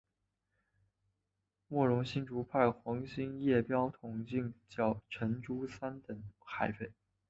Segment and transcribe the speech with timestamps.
[1.67, 6.91] 莫荣新遂派黄兴业标统进剿陈祝三等海匪。